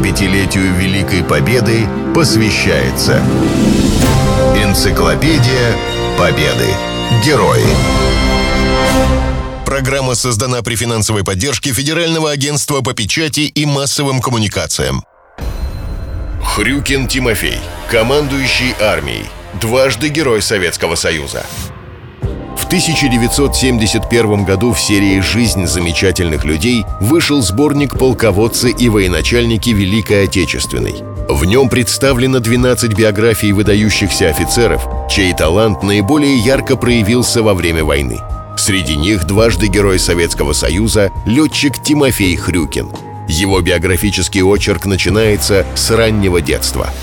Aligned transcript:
75-летию 0.00 0.74
Великой 0.76 1.22
Победы 1.22 1.86
посвящается 2.14 3.22
Энциклопедия 4.56 5.76
Победы. 6.18 6.68
Герои. 7.24 7.66
Программа 9.66 10.14
создана 10.14 10.62
при 10.62 10.74
финансовой 10.74 11.22
поддержке 11.22 11.72
Федерального 11.72 12.30
агентства 12.30 12.80
по 12.80 12.94
печати 12.94 13.40
и 13.40 13.66
массовым 13.66 14.20
коммуникациям. 14.22 15.04
Хрюкин 16.42 17.06
Тимофей, 17.06 17.58
командующий 17.90 18.74
армией, 18.80 19.26
дважды 19.60 20.08
Герой 20.08 20.40
Советского 20.40 20.94
Союза. 20.94 21.44
В 22.70 22.72
1971 22.72 24.44
году 24.44 24.72
в 24.72 24.80
серии 24.80 25.18
«Жизнь 25.18 25.66
замечательных 25.66 26.44
людей» 26.44 26.84
вышел 27.00 27.42
сборник 27.42 27.98
«Полководцы 27.98 28.70
и 28.70 28.88
военачальники 28.88 29.70
Великой 29.70 30.26
Отечественной». 30.26 31.02
В 31.28 31.44
нем 31.46 31.68
представлено 31.68 32.38
12 32.38 32.94
биографий 32.94 33.50
выдающихся 33.50 34.28
офицеров, 34.28 34.86
чей 35.10 35.34
талант 35.34 35.82
наиболее 35.82 36.36
ярко 36.38 36.76
проявился 36.76 37.42
во 37.42 37.54
время 37.54 37.82
войны. 37.84 38.20
Среди 38.56 38.96
них 38.96 39.24
дважды 39.24 39.66
Герой 39.66 39.98
Советского 39.98 40.52
Союза 40.52 41.10
летчик 41.26 41.82
Тимофей 41.82 42.36
Хрюкин. 42.36 42.90
Его 43.26 43.60
биографический 43.62 44.42
очерк 44.42 44.86
начинается 44.86 45.66
с 45.74 45.90
раннего 45.90 46.40
детства– 46.40 46.90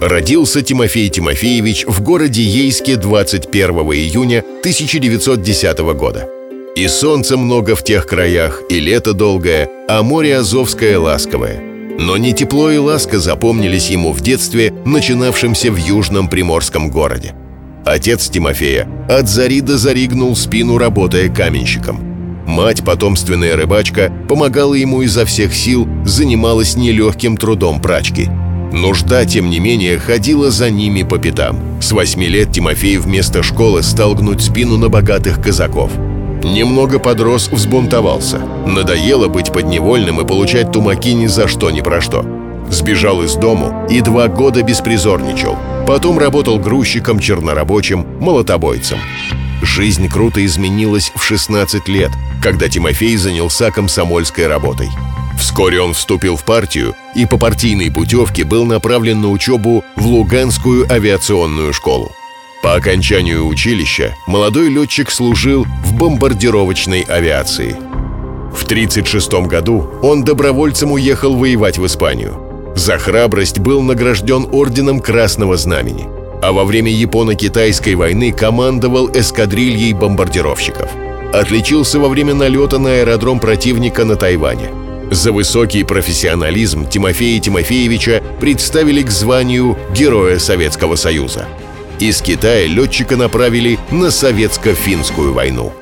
Родился 0.00 0.62
Тимофей 0.62 1.10
Тимофеевич 1.10 1.84
в 1.86 2.00
городе 2.00 2.42
Ейске 2.42 2.96
21 2.96 3.70
июня 3.92 4.38
1910 4.60 5.78
года. 5.94 6.26
И 6.74 6.88
солнца 6.88 7.36
много 7.36 7.76
в 7.76 7.84
тех 7.84 8.06
краях, 8.06 8.62
и 8.70 8.80
лето 8.80 9.12
долгое, 9.12 9.68
а 9.90 10.02
море 10.02 10.38
Азовское 10.38 10.98
ласковое. 10.98 11.60
Но 11.98 12.16
не 12.16 12.32
тепло 12.32 12.70
и 12.70 12.78
ласка 12.78 13.18
запомнились 13.18 13.90
ему 13.90 14.12
в 14.12 14.22
детстве, 14.22 14.72
начинавшемся 14.86 15.70
в 15.70 15.76
южном 15.76 16.28
приморском 16.28 16.90
городе. 16.90 17.34
Отец 17.84 18.30
Тимофея 18.30 18.88
от 19.06 19.28
зари 19.28 19.60
до 19.60 19.76
зари 19.76 20.06
гнул 20.06 20.34
спину, 20.34 20.78
работая 20.78 21.28
каменщиком. 21.28 22.00
Мать, 22.46 22.82
потомственная 22.86 23.54
рыбачка, 23.54 24.10
помогала 24.30 24.72
ему 24.72 25.02
изо 25.02 25.26
всех 25.26 25.52
сил, 25.54 25.86
занималась 26.06 26.74
нелегким 26.74 27.36
трудом 27.36 27.82
прачки– 27.82 28.30
Нужда, 28.72 29.24
тем 29.24 29.50
не 29.50 29.58
менее, 29.58 29.98
ходила 29.98 30.50
за 30.50 30.70
ними 30.70 31.02
по 31.02 31.18
пятам. 31.18 31.80
С 31.82 31.92
восьми 31.92 32.28
лет 32.28 32.52
Тимофей 32.52 32.98
вместо 32.98 33.42
школы 33.42 33.82
стал 33.82 34.14
гнуть 34.14 34.42
спину 34.42 34.76
на 34.76 34.88
богатых 34.88 35.42
казаков. 35.42 35.90
Немного 36.42 36.98
подрос, 36.98 37.48
взбунтовался. 37.48 38.38
Надоело 38.66 39.28
быть 39.28 39.52
подневольным 39.52 40.20
и 40.20 40.26
получать 40.26 40.72
тумаки 40.72 41.12
ни 41.12 41.26
за 41.26 41.48
что, 41.48 41.70
ни 41.70 41.80
про 41.80 42.00
что. 42.00 42.24
Сбежал 42.70 43.22
из 43.22 43.34
дому 43.34 43.86
и 43.90 44.00
два 44.00 44.28
года 44.28 44.62
беспризорничал. 44.62 45.56
Потом 45.86 46.18
работал 46.18 46.58
грузчиком, 46.58 47.18
чернорабочим, 47.18 48.06
молотобойцем. 48.20 48.98
Жизнь 49.62 50.08
круто 50.08 50.44
изменилась 50.46 51.12
в 51.14 51.22
16 51.22 51.88
лет, 51.88 52.10
когда 52.42 52.68
Тимофей 52.68 53.16
занялся 53.16 53.70
комсомольской 53.70 54.46
работой. 54.46 54.88
Вскоре 55.40 55.80
он 55.80 55.94
вступил 55.94 56.36
в 56.36 56.44
партию 56.44 56.94
и 57.14 57.24
по 57.24 57.38
партийной 57.38 57.90
путевке 57.90 58.44
был 58.44 58.66
направлен 58.66 59.22
на 59.22 59.30
учебу 59.30 59.82
в 59.96 60.06
Луганскую 60.06 60.86
авиационную 60.92 61.72
школу. 61.72 62.12
По 62.62 62.74
окончанию 62.74 63.46
училища 63.46 64.14
молодой 64.26 64.68
летчик 64.68 65.10
служил 65.10 65.66
в 65.82 65.94
бомбардировочной 65.94 67.00
авиации. 67.00 67.74
В 68.52 68.64
1936 68.64 69.46
году 69.48 69.88
он 70.02 70.24
добровольцем 70.24 70.92
уехал 70.92 71.34
воевать 71.34 71.78
в 71.78 71.86
Испанию. 71.86 72.74
За 72.76 72.98
храбрость 72.98 73.60
был 73.60 73.80
награжден 73.80 74.46
орденом 74.52 75.00
Красного 75.00 75.56
Знамени, 75.56 76.06
а 76.42 76.52
во 76.52 76.64
время 76.64 76.92
Японо-Китайской 76.92 77.94
войны 77.94 78.30
командовал 78.30 79.10
эскадрильей 79.10 79.94
бомбардировщиков. 79.94 80.90
Отличился 81.32 81.98
во 81.98 82.08
время 82.08 82.34
налета 82.34 82.78
на 82.78 82.90
аэродром 82.90 83.40
противника 83.40 84.04
на 84.04 84.16
Тайване– 84.16 84.68
за 85.10 85.32
высокий 85.32 85.84
профессионализм 85.84 86.88
Тимофея 86.88 87.40
Тимофеевича 87.40 88.22
представили 88.40 89.02
к 89.02 89.10
званию 89.10 89.76
Героя 89.94 90.38
Советского 90.38 90.96
Союза. 90.96 91.46
Из 91.98 92.22
Китая 92.22 92.66
летчика 92.66 93.16
направили 93.16 93.78
на 93.90 94.10
советско-финскую 94.10 95.32
войну. 95.32 95.72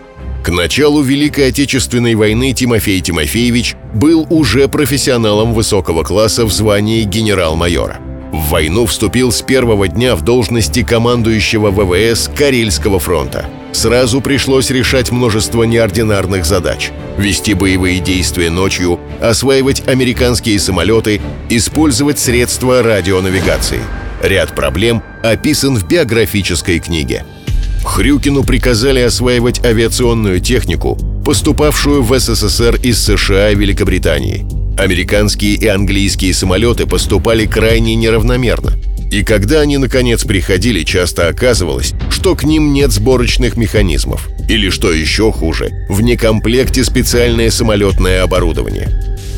К 0.43 0.51
началу 0.51 1.03
Великой 1.03 1.49
Отечественной 1.49 2.15
войны 2.15 2.53
Тимофей 2.53 3.01
Тимофеевич 3.01 3.77
был 3.95 4.27
уже 4.31 4.69
профессионалом 4.69 5.53
высокого 5.53 6.03
класса 6.03 6.45
в 6.45 6.53
звании 6.53 7.03
генерал-майора. 7.03 7.99
В 8.33 8.49
войну 8.51 8.87
вступил 8.87 9.31
с 9.31 9.43
первого 9.43 9.89
дня 9.89 10.17
в 10.17 10.23
должности 10.23 10.83
командующего 10.83 11.71
ВВС 11.71 12.31
Карельского 12.35 12.99
фронта– 12.99 13.49
Сразу 13.73 14.21
пришлось 14.21 14.71
решать 14.71 15.13
множество 15.13 15.63
неординарных 15.63 16.45
задач. 16.45 16.91
Вести 17.19 17.55
боевые 17.55 17.99
действия 17.99 18.49
ночью, 18.49 19.01
осваивать 19.21 19.89
американские 19.89 20.61
самолеты, 20.61 21.21
использовать 21.49 22.21
средства 22.21 22.81
радионавигации. 22.81 23.81
Ряд 24.23 24.55
проблем 24.55 25.03
описан 25.25 25.77
в 25.77 25.89
биографической 25.89 26.79
книге. 26.79 27.25
Хрюкину 27.85 28.45
приказали 28.45 29.01
осваивать 29.01 29.65
авиационную 29.65 30.39
технику, 30.39 30.97
поступавшую 31.25 32.03
в 32.03 32.17
СССР 32.17 32.77
из 32.85 33.05
США 33.05 33.51
и 33.51 33.57
Великобритании. 33.57 34.47
Американские 34.79 35.55
и 35.55 35.67
английские 35.67 36.33
самолеты 36.33 36.87
поступали 36.87 37.47
крайне 37.47 37.97
неравномерно– 37.97 38.75
и 39.11 39.25
когда 39.25 39.61
они 39.61 39.79
наконец 39.79 40.25
приходили, 40.25 40.85
часто 40.85 41.29
оказывалось, 41.29 41.95
что 42.11 42.35
к 42.37 42.45
ним 42.45 42.75
нет 42.75 42.93
сборочных 42.93 43.57
механизмов. 43.57 44.29
Или, 44.49 44.69
что 44.69 44.93
еще 44.93 45.33
хуже, 45.33 45.87
в 45.89 46.03
некомплекте 46.03 46.85
специальное 46.85 47.51
самолетное 47.51 48.23
оборудование. 48.23 48.89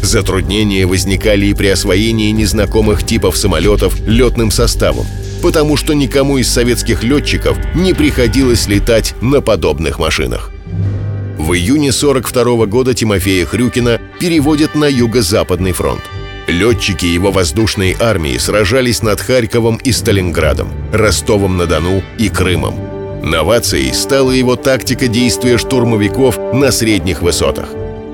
Затруднения 0.02 0.86
возникали 0.86 1.46
и 1.46 1.54
при 1.54 1.68
освоении 1.68 2.30
незнакомых 2.30 3.04
типов 3.04 3.36
самолетов 3.36 3.96
летным 4.06 4.50
составом, 4.50 5.06
потому 5.42 5.76
что 5.76 5.92
никому 5.92 6.38
из 6.38 6.48
советских 6.48 7.04
летчиков 7.04 7.56
не 7.74 7.92
приходилось 7.92 8.66
летать 8.66 9.14
на 9.20 9.40
подобных 9.40 9.98
машинах. 9.98 10.50
В 11.38 11.52
июне 11.52 11.92
42 11.92 12.66
года 12.66 12.92
Тимофея 12.92 13.46
Хрюкина 13.46 14.00
переводят 14.18 14.74
на 14.74 14.86
Юго-Западный 14.86 15.72
фронт– 15.72 16.02
Летчики 16.50 17.06
его 17.06 17.30
воздушной 17.30 17.96
армии 18.00 18.36
сражались 18.36 19.02
над 19.02 19.20
Харьковом 19.20 19.76
и 19.76 19.92
Сталинградом, 19.92 20.72
Ростовом-на-Дону 20.92 22.02
и 22.18 22.28
Крымом. 22.28 22.74
Новацией 23.22 23.94
стала 23.94 24.32
его 24.32 24.56
тактика 24.56 25.06
действия 25.06 25.58
штурмовиков 25.58 26.36
на 26.52 26.72
средних 26.72 27.22
высотах. 27.22 27.68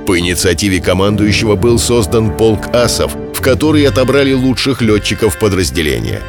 По 0.06 0.18
инициативе 0.18 0.82
командующего 0.82 1.56
был 1.56 1.78
создан 1.78 2.36
полк 2.36 2.74
асов, 2.74 3.16
в 3.32 3.40
который 3.40 3.86
отобрали 3.86 4.34
лучших 4.34 4.82
летчиков 4.82 5.38
подразделения. 5.38 6.20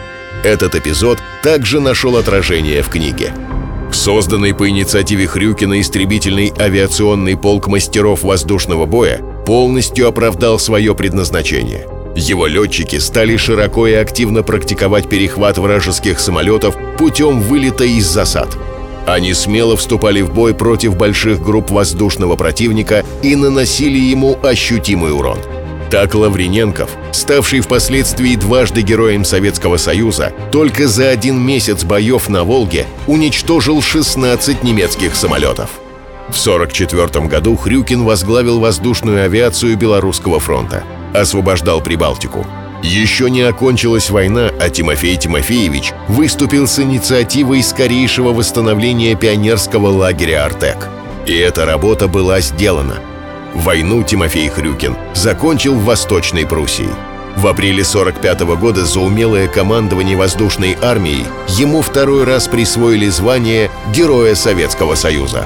Этот 0.45 0.75
эпизод 0.75 1.19
также 1.43 1.81
нашел 1.81 2.15
отражение 2.15 2.83
в 2.83 2.89
книге. 2.89 3.33
Созданный 3.91 4.53
по 4.53 4.69
инициативе 4.69 5.27
Хрюкина 5.27 5.81
истребительный 5.81 6.53
авиационный 6.57 7.35
полк 7.35 7.67
мастеров 7.67 8.23
воздушного 8.23 8.85
боя 8.85 9.19
полностью 9.45 10.07
оправдал 10.07 10.57
свое 10.57 10.95
предназначение– 10.95 11.85
его 12.17 12.47
летчики 12.47 12.97
стали 12.97 13.37
широко 13.37 13.85
и 13.87 13.93
активно 13.93 14.41
практиковать 14.41 15.07
перехват 15.07 15.57
вражеских 15.57 16.19
самолетов 16.19 16.75
путем 16.97 17.41
вылета 17.41 17.83
из 17.83 18.07
засад. 18.07 18.57
Они 19.05 19.33
смело 19.33 19.77
вступали 19.77 20.21
в 20.21 20.33
бой 20.33 20.53
против 20.53 20.97
больших 20.97 21.41
групп 21.41 21.69
воздушного 21.69 22.35
противника 22.35 23.05
и 23.21 23.35
наносили 23.35 23.97
ему 23.97 24.37
ощутимый 24.43 25.13
урон. 25.13 25.37
Так 25.91 26.15
Лаврененков, 26.15 26.89
ставший 27.13 27.61
впоследствии 27.61 28.35
дважды 28.35 28.81
героем 28.81 29.23
Советского 29.23 29.77
Союза, 29.77 30.33
только 30.51 30.87
за 30.87 31.09
один 31.09 31.39
месяц 31.39 31.85
боев 31.85 32.27
на 32.27 32.43
Волге 32.43 32.85
уничтожил 33.05 33.81
16 33.81 34.63
немецких 34.63 35.15
самолетов. 35.15 35.69
В 36.29 36.45
1944 36.45 37.27
году 37.27 37.55
Хрюкин 37.55 38.03
возглавил 38.03 38.59
воздушную 38.59 39.23
авиацию 39.23 39.77
Белорусского 39.77 40.41
фронта– 40.41 40.83
освобождал 41.19 41.81
Прибалтику. 41.81 42.45
Еще 42.83 43.29
не 43.29 43.41
окончилась 43.41 44.09
война, 44.09 44.51
а 44.59 44.69
Тимофей 44.69 45.17
Тимофеевич 45.17 45.93
выступил 46.07 46.67
с 46.67 46.79
инициативой 46.79 47.63
скорейшего 47.63 48.33
восстановления 48.33 49.15
пионерского 49.15 49.87
лагеря 49.87 50.45
«Артек». 50.45 50.87
И 51.25 51.33
эта 51.35 51.65
работа 51.65 52.07
была 52.07 52.39
сделана. 52.39 52.95
Войну 53.53 54.03
Тимофей 54.03 54.49
Хрюкин 54.49 54.95
закончил 55.13 55.73
в 55.73 55.83
Восточной 55.83 56.45
Пруссии. 56.45 56.89
В 57.35 57.47
апреле 57.47 57.83
45 57.83 58.41
-го 58.41 58.57
года 58.57 58.85
за 58.85 58.99
умелое 58.99 59.47
командование 59.47 60.15
воздушной 60.15 60.77
армией 60.81 61.25
ему 61.49 61.81
второй 61.81 62.23
раз 62.23 62.47
присвоили 62.47 63.09
звание 63.09 63.69
Героя 63.93 64.35
Советского 64.35 64.95
Союза. 64.95 65.45